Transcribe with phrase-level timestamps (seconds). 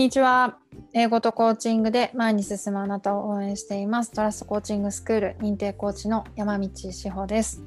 [0.00, 0.56] んにちは。
[0.94, 4.10] 英語とコーチングで前に進むあなたを応援しています。
[4.12, 7.62] トラストコーチングスクール認定コーチの山道志保です。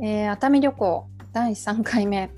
[0.00, 2.28] えー、熱海旅行第3回目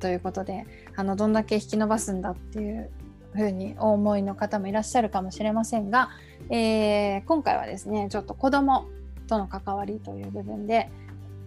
[0.00, 0.66] ということで、
[0.96, 2.90] あのどんだけ引き伸ばすんだっていう
[3.34, 6.10] 風にお思いの方もいらっしゃるかもしれませんが、
[6.50, 8.88] えー、今回はですね、ちょっと子供
[9.28, 10.90] との関わりという部分で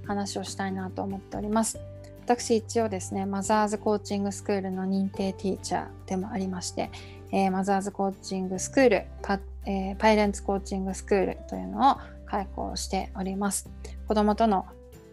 [0.05, 1.81] 話をしたいなと思っております。
[2.29, 6.91] 私一応ですねマザーズコーチングスクールの認定ティーチャーでもありまして、
[7.31, 13.67] えー、マザーズコーチングスクールパ,、えー、パイレンツコーチングスクールというのを開講しております
[14.07, 14.67] 子供との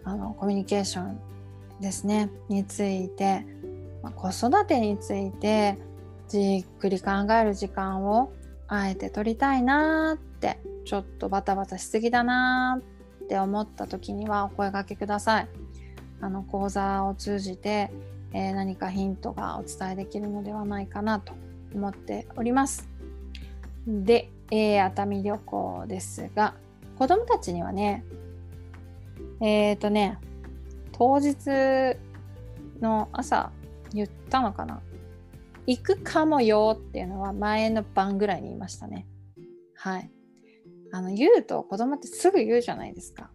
[0.05, 1.19] あのコミュニケーション
[1.81, 3.47] ですねについて、
[4.03, 5.79] まあ、子育てについて
[6.29, 8.31] じっくり考える時間を
[8.69, 12.79] あえて取りたいなってちょっとバタバタしすぎだな
[13.25, 15.66] って思った時にはお声がけください。
[16.21, 17.91] あの講座を通じて、
[18.33, 21.35] えー、何かヒントがお伝えできるのではないかなと
[21.75, 22.89] 思っております。
[23.87, 26.55] で、えー、熱海旅行ですが
[26.99, 28.05] 子どもたちにはね
[29.41, 30.19] えっ、ー、とね
[30.93, 31.99] 当日
[32.81, 33.53] の朝
[33.93, 34.81] 言ったのかな
[35.67, 39.07] 行くかもよっていうのは前の晩ぐらいに言いましたね。
[39.75, 40.11] はい。
[40.93, 43.31] あの言うと子供ってすぐ言うじゃないですか。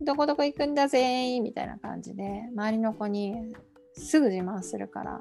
[0.00, 3.54] どこどこ行くんだぜみたいな感じで周りの子に
[3.94, 5.20] すぐ自慢するから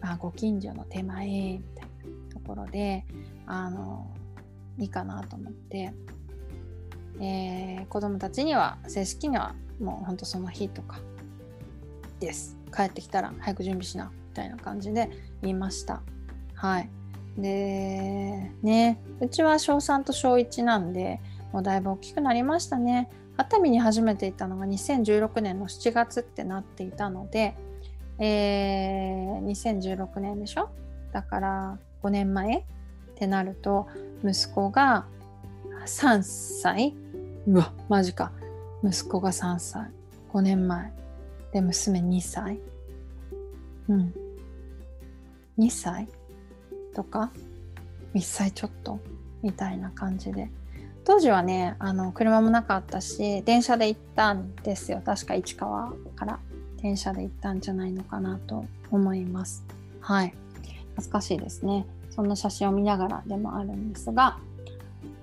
[0.00, 1.88] あご近所の手前みたい
[2.28, 3.04] なところで
[3.46, 4.14] あの
[4.78, 5.92] いいかなと思って、
[7.20, 11.00] えー、子供たちには正式にはもうほんとその日とか
[12.20, 12.56] です。
[12.74, 15.10] 帰ってきたら早く準備しなみたいな感じで
[15.42, 16.02] 言いました。
[16.54, 16.90] はい。
[17.36, 21.20] でねうちは小3と小1なんで
[21.52, 23.10] もうだいぶ大きくなりましたね。
[23.38, 27.56] 熱海に初めて行ったのが2016年の7月ってなっていたので、
[28.18, 30.68] えー、2016年でしょ？
[31.12, 32.62] だから5年前っ
[33.14, 33.86] てなると
[34.24, 35.06] 息子が
[35.86, 36.94] 3歳。
[37.46, 38.32] うわマジか。
[38.84, 39.90] 息子が3歳。
[40.32, 40.92] 5年前。
[41.52, 42.58] で娘2歳。
[43.88, 44.14] うん。
[45.58, 46.08] 2歳？
[46.92, 47.30] とか
[48.14, 48.98] ？1歳ちょっと？
[49.42, 50.50] みたいな感じで。
[51.08, 55.00] 当時はねあの車もなかったし電車で行ったんですよ。
[55.02, 56.38] 確か市川から。
[56.82, 59.64] 電車で行ったんじゃないのかなと思います。
[60.00, 60.34] はい。
[60.96, 61.86] 懐かしいですね。
[62.10, 64.38] そんな写真を見ながらでもあるんですが。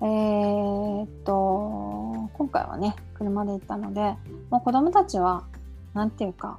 [0.00, 4.16] えー、っと今回はね車で行ったので
[4.50, 5.44] もう子供たちは
[5.94, 6.58] 何て言うか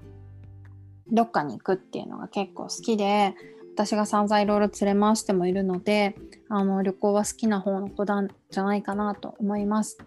[1.11, 3.35] どっかに行くっていうのが結構好きで
[3.75, 6.15] 私が散々いろいろ連れ回してもいるので
[6.49, 9.97] あの旅行は好きな方の子なんじゃないかなと思います。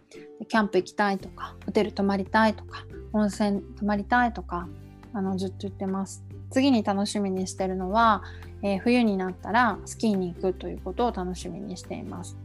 [0.48, 4.68] キャンプ行きたいとかホテル泊まりたいとか温泉泊まりたいとか
[5.12, 6.24] あのずっと言ってます。
[6.50, 8.22] 次に楽しみにしてるのは、
[8.62, 12.36] えー、冬になったらスキーに行くということを楽しみにしています。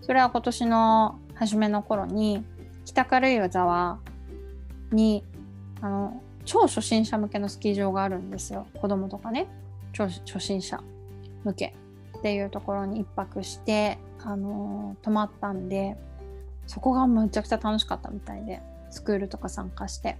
[0.00, 2.44] それは今年の初めの頃に
[2.84, 3.98] 北軽井沢
[4.90, 5.24] に
[5.80, 8.66] あの超初心者向けのスキー場があるんですよ。
[8.80, 9.46] 子供とかね。
[9.92, 10.82] 超初心者
[11.44, 11.74] 向け。
[12.22, 15.96] っていうところに1泊して、あのー、泊まったんで
[16.68, 20.16] そこがむちゃくちゃ楽しかったみたいでスクールとか参加して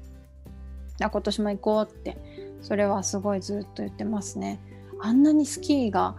[1.00, 2.18] あ今年も行こうって
[2.60, 4.60] それはすごいずっと言ってますね。
[5.00, 6.16] あんなにスキーが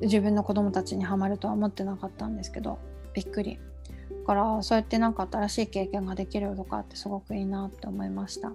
[0.00, 2.78] 自分の子供たちにはまるとは思ってなかったんですけど
[3.14, 3.58] びっくり。
[4.10, 8.52] だからそうやってなんか新しい経験ができるとかってすごくいいなって思いました。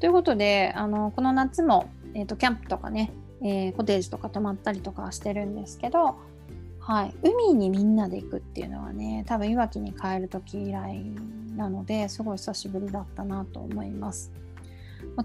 [0.00, 3.12] ということであのこの夏も、えーとキャンプとかね
[3.44, 6.16] えー、コテージとか泊まったりとかしてるんですけど、
[6.80, 11.04] はい、海にみんなで行くっていうのはね多分いわきに帰る時以来
[11.56, 14.32] なのですごい久しぶりだったなと思います。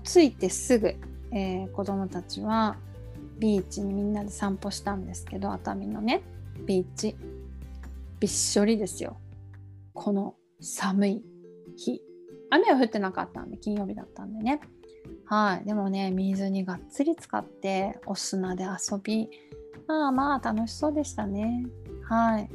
[0.03, 0.95] 着いてすぐ、
[1.31, 2.75] えー、子供たちは
[3.39, 6.21] ビーチにみんなで散歩したんですけど熱海のね
[6.65, 7.15] ビーチ。
[8.19, 9.17] びっしょりですよ。
[9.93, 11.23] この寒い
[11.75, 12.06] 日。
[12.49, 14.59] 雨は降ってなかったんで金曜日だったんでね。
[15.25, 19.29] はい、でもね水にがっつり使ってお砂で遊び。
[19.87, 21.65] まあまあ楽しそうでしたね。
[22.03, 22.49] はい。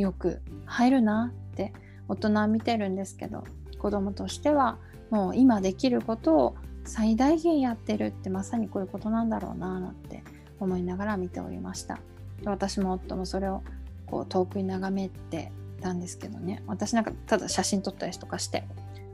[0.00, 1.72] よく入るなって
[2.08, 3.44] 大人見てるんですけど
[3.78, 4.78] 子供としては
[5.10, 10.22] もう今できることを最大限やってるってまさにこういうことなんだろうななんて
[10.60, 11.98] 思いながら見ておりました。
[12.44, 13.62] 私も夫もそれを
[14.06, 16.62] こう遠くに眺めてたんですけどね。
[16.66, 18.64] 私なんかただ写真撮ったりとかして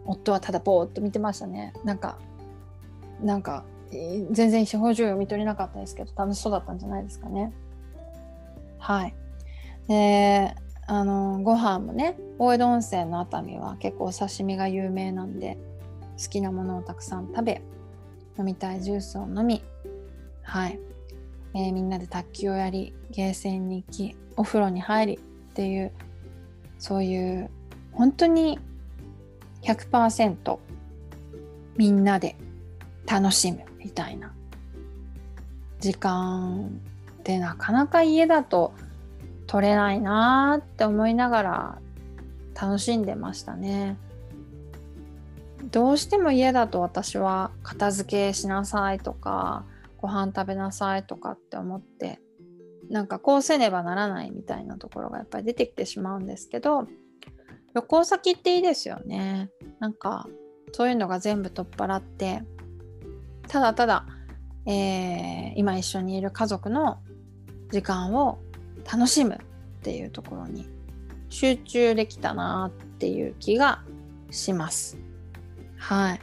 [0.06, 2.18] 夫はただぼーっと見てましたねなんか
[3.22, 7.52] なんか全然表情読み取れなかったですけど楽しそうだったんじゃないですかね。
[8.78, 9.14] はい。
[9.88, 10.54] で
[10.86, 15.56] あのご飯もね大江戸温泉の熱海は結構お刺身が有名なんで
[16.22, 17.62] 好きなものをたくさん食べ
[18.38, 19.62] 飲みたいジュースを飲み
[20.42, 20.78] はい
[21.54, 25.18] えー、みんなで卓球をやりゲーセンに行きお風呂に入りっ
[25.54, 25.92] ていう
[26.78, 27.50] そういう
[27.92, 28.58] 本当に
[29.64, 30.58] 100%
[31.76, 32.36] みんなで
[33.06, 34.32] 楽しむみたいな
[35.80, 36.80] 時間
[37.24, 38.72] でなかなか家だと
[39.46, 41.78] 取れないなって思いながら
[42.60, 43.96] 楽しんでましたね。
[45.70, 49.64] どうしても家だと私は片付けしなさいとか
[49.98, 52.20] ご飯食べなさいとかって思って
[52.90, 56.86] なんかこうせねばならないみたいなところがやっぱり出てきてしまうんですけど
[57.74, 59.50] 旅行先っていいですよね
[59.80, 60.28] なんか
[60.72, 62.42] そういうのが全部取っ払って
[63.48, 64.06] ただただ、
[64.66, 66.98] えー、今一緒にいる家族の
[67.70, 68.38] 時間を
[68.90, 69.38] 楽しむっ
[69.82, 70.68] ていうところに
[71.28, 73.82] 集中できたなっていう気が
[74.30, 74.96] します。
[75.76, 76.20] はい。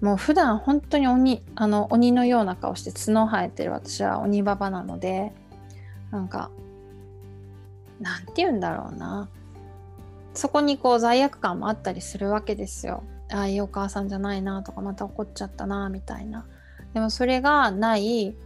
[0.00, 5.32] もう普段本当に鬼あの鬼のような顔して角生えてる私は鬼ババなので
[6.10, 6.50] なんか
[8.00, 9.28] なんて言うんだろうな
[10.38, 13.02] そこにこう罪悪感もあったりするわけですよ。
[13.28, 16.46] ああいいお母さんじゃないなとかまた怒っちゃったなみたいな。
[16.94, 18.36] でもそれがない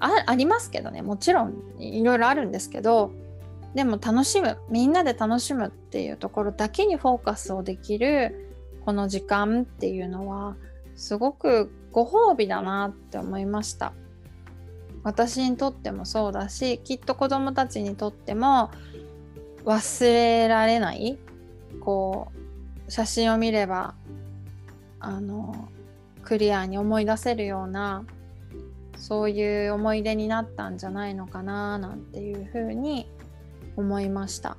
[0.00, 3.12] あありますけどねもちろんいろいろあるんですけど
[3.76, 8.52] でも楽しむみんなで楽しむっていうところだけにフォーカスをできる
[8.84, 10.56] この時間っていうのは
[10.96, 13.92] すごくご褒美だなって思いました。
[15.04, 18.72] 私にとってもそうだしきっと子どもたちにとっても
[19.64, 21.16] 忘れられない
[21.80, 22.32] こ
[22.86, 23.94] う写真を見れば
[25.00, 25.68] あの
[26.22, 28.04] クリアに思い出せるような
[28.96, 33.08] そういう思い出になったんじゃないのかななんていうふうに
[33.76, 34.56] 思いました。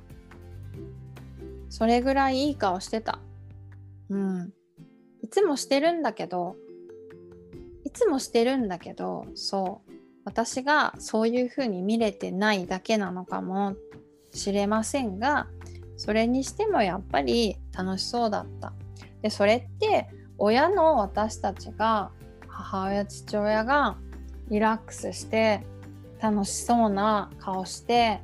[1.68, 3.18] それぐらいいい顔してた。
[4.08, 4.52] うん。
[5.22, 6.56] いつもしてるんだけど
[7.84, 9.92] いつもしてるんだけどそう。
[10.24, 13.76] 私がそういうふうに見れてないだけなのかも
[14.32, 15.46] しれませんが
[15.98, 18.72] それにしてもやっぱり楽しそうだった
[19.20, 20.08] でそれって
[20.38, 22.10] 親の私たちが
[22.46, 23.98] 母親父親が
[24.48, 25.62] リラックスして
[26.20, 28.20] 楽しそうな顔して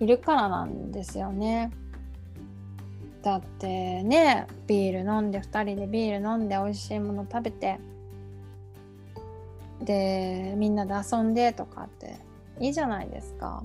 [0.00, 1.72] いるからなんですよね。
[3.22, 7.80] だってねビール飲んで2人でビール飲んで美味しいもの食べて
[9.82, 12.16] でみんなで遊んでとかって
[12.60, 13.62] いいじゃないですか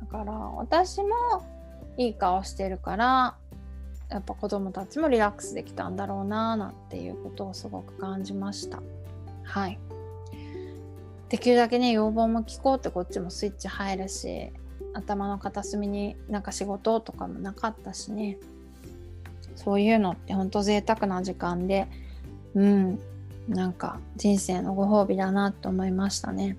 [0.00, 1.08] だから私も
[1.96, 3.36] いい顔してるから
[4.10, 8.82] やっぱ子供たちもリラックスできたんだろうななんていうことをすごく感じました。
[9.44, 9.78] はい。
[11.28, 14.52] できるだけね要望も聞こうってこっちもスイッチ入るし
[14.92, 18.38] 頭の片隅になんか仕事とかもなかったしね。
[19.56, 21.88] そういうのってほんと贅沢な時間で
[22.54, 22.98] うん。
[23.48, 26.56] なんか人生のご褒美だなと思いましたね。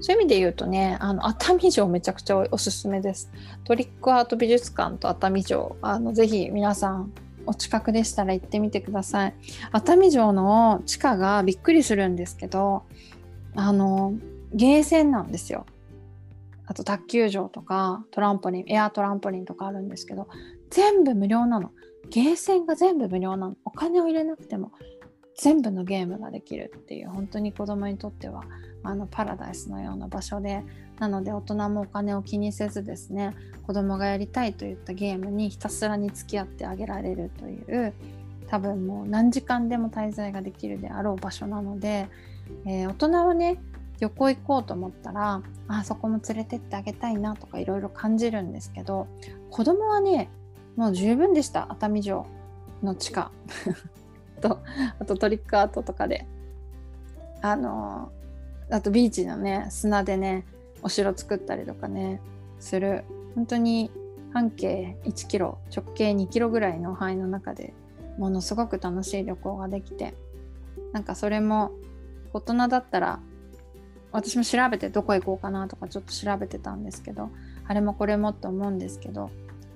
[0.00, 3.30] そういう意味で言うとね、あの熱海城めちゃくちゃおすすめです。
[3.64, 7.12] トリックアート美術館と熱海城、あのぜひ皆さん
[7.46, 9.34] お近くでしたら行ってみてください。
[9.72, 12.84] 熱海城の地下がびっくりするんですけど、
[13.54, 14.14] あの
[14.52, 15.66] ゲーセンなんですよ。
[16.66, 20.28] あと卓球場とかトランポリン、エアトランポリンとかあるんですけど、
[20.70, 21.72] 全部無料なの。
[22.10, 23.56] ゲーセンが全部無料なの。
[23.64, 24.72] お金を入れなくても
[25.40, 28.44] 全部のゲームができるっていう本当に子供にとっては
[28.82, 30.62] あのパラダイスのような場所で。
[30.98, 33.34] なので大人もお金を気にせずですね
[33.66, 37.94] 子供がやりたいといったゲームにひたすらに付き合ってあげられるという
[38.48, 42.06] 多分もう何時間でも滞在ができるであろう場所なので、
[42.66, 43.62] えー、大人はね
[43.98, 49.06] 旅行行こうと思ったらあそこも連れてってあげたいなとかいろいろ感じるんですけど
[49.50, 50.28] 子供はね
[50.76, 51.66] もう十分でした。
[51.70, 52.26] 熱海城
[52.82, 53.30] の地下。
[54.40, 54.60] と
[54.98, 56.26] あとトリックアートとかで。
[57.42, 58.12] あの
[58.70, 60.44] あとビーチのね砂でね
[60.82, 62.20] お城作ったりとかね
[62.58, 63.04] する。
[63.34, 63.90] 本当に
[64.32, 67.72] 半径1キロ直径2キロぐらいの範囲の中で
[68.18, 70.14] ものすごく楽しい旅行ができて。
[70.92, 71.70] なんかそれも
[72.32, 73.20] 大人だったら
[74.12, 77.30] 私も調べてどこ行こうかなとかちょっと調べてたんですけど
[77.66, 79.30] あれもこれもって思うんですけど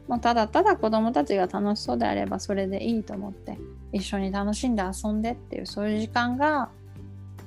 [0.08, 3.58] もうただただ子供たちが楽しそうであればそれでいいと思って
[3.92, 6.70] 一緒に楽しんで遊んでっていうそういう時間が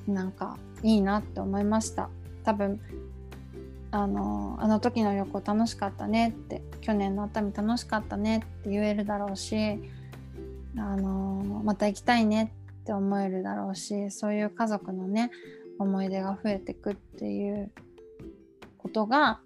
[0.07, 2.09] なんかいいなって思いました。
[2.43, 2.79] 多分
[3.91, 9.79] あのあの時の旅行楽しかったねって去年の熱海楽しかったねって言えるだろうし
[10.77, 15.31] あのまた行きたいねって思えるだろうしそういう家族のね
[15.79, 17.71] 思い出が増えてくっていう
[18.77, 19.39] ことが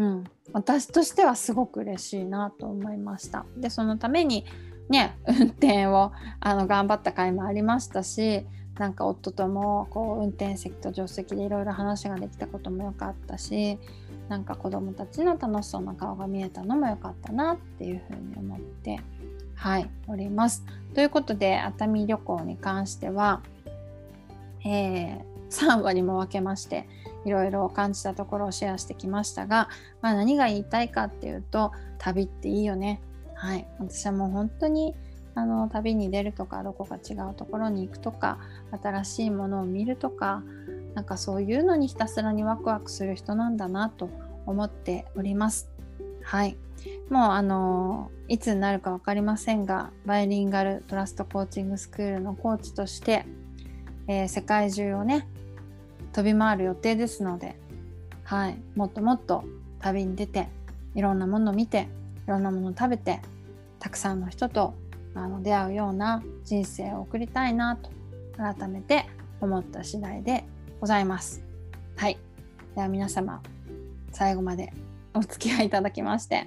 [0.00, 3.44] うん、私としてはすごく嬉しいなと思いました。
[3.58, 4.46] でそのために
[4.88, 8.46] ね運転をあの頑張った回もありましたし
[8.78, 13.78] なんか夫ともこう運転席と助手席でいろいろ話ができたことも良かったし
[14.30, 19.00] なんか子どもたちの楽しそうな顔が見えたのも良かったなっていうふうに思って
[19.54, 20.64] はいおります。
[20.94, 23.42] ということで熱海旅行に関しては、
[24.64, 26.88] えー、3話にも分けまして
[27.24, 29.68] いろいろ感じたところをシェアしてきましたが、
[30.00, 33.00] まあ、何が言いたいかっていうと旅っていいよね。
[33.34, 34.94] はい、私はもう本当に
[35.34, 38.38] あの旅に出るとかどこか違うところに行くとか
[38.82, 40.42] 新しいものを見るとか
[40.94, 44.10] なんかそういうのにひたすらにワクワクする人なんだなと
[44.46, 45.70] 思っております。
[46.22, 46.56] はい。
[47.10, 53.26] もうあのいつになるか分かりませんがバイリンガルトラストコーチングスクールのコーチとして、
[54.06, 55.28] えー、世界中をね
[56.12, 57.56] 飛び回る予定ですので、
[58.24, 59.44] はい、もっともっと
[59.80, 60.48] 旅に出て
[60.94, 61.88] いろんなものを見て
[62.26, 63.20] いろんなものを食べて
[63.78, 64.74] たくさんの人と
[65.14, 67.90] あの出会うような人生を送りたいなと
[68.36, 69.06] 改めて
[69.40, 70.44] 思った次第で
[70.80, 71.42] ございます。
[71.96, 72.18] はい。
[72.74, 73.42] では皆様
[74.12, 74.72] 最後まで
[75.14, 76.46] お付き合いいただきまして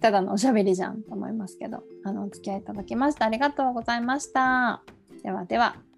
[0.00, 4.82] ただのおしゃべりじゃんと思いますけどあのお付き合いいただきましてありがとうございました。
[5.22, 5.93] ではでは。